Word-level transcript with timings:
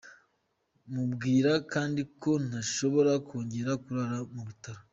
Mubwira 0.93 1.51
kandi 1.73 2.01
ko 2.21 2.31
ntashobora 2.47 3.11
kongera 3.27 3.71
kurara 3.83 4.17
ku 4.33 4.41
bitaro. 4.47 4.81